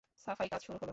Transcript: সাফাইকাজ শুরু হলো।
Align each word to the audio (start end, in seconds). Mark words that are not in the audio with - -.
সাফাইকাজ 0.25 0.61
শুরু 0.61 0.77
হলো। 0.77 0.89